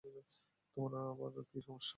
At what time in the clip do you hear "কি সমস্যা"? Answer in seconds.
1.49-1.89